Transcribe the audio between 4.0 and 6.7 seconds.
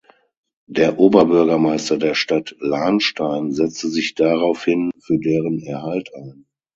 daraufhin für deren Erhalt ein.